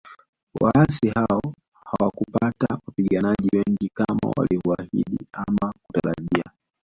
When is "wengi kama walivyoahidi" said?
3.53-5.17